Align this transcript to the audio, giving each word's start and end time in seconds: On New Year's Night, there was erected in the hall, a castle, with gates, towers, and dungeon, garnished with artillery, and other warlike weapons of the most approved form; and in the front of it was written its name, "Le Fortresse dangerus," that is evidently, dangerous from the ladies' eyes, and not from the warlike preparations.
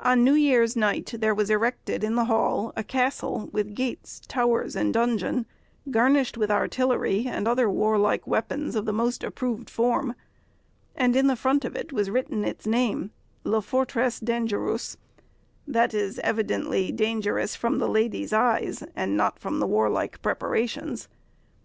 On 0.00 0.24
New 0.24 0.32
Year's 0.34 0.74
Night, 0.74 1.14
there 1.20 1.32
was 1.32 1.48
erected 1.48 2.02
in 2.02 2.16
the 2.16 2.24
hall, 2.24 2.72
a 2.74 2.82
castle, 2.82 3.48
with 3.52 3.76
gates, 3.76 4.20
towers, 4.26 4.74
and 4.74 4.92
dungeon, 4.92 5.46
garnished 5.92 6.36
with 6.36 6.50
artillery, 6.50 7.26
and 7.28 7.46
other 7.46 7.70
warlike 7.70 8.26
weapons 8.26 8.74
of 8.74 8.84
the 8.84 8.92
most 8.92 9.22
approved 9.22 9.70
form; 9.70 10.16
and 10.96 11.14
in 11.14 11.28
the 11.28 11.36
front 11.36 11.64
of 11.64 11.76
it 11.76 11.92
was 11.92 12.10
written 12.10 12.44
its 12.44 12.66
name, 12.66 13.12
"Le 13.44 13.62
Fortresse 13.62 14.18
dangerus," 14.18 14.96
that 15.68 15.94
is 15.94 16.18
evidently, 16.18 16.90
dangerous 16.90 17.54
from 17.54 17.78
the 17.78 17.86
ladies' 17.88 18.32
eyes, 18.32 18.82
and 18.96 19.16
not 19.16 19.38
from 19.38 19.60
the 19.60 19.68
warlike 19.68 20.20
preparations. 20.20 21.06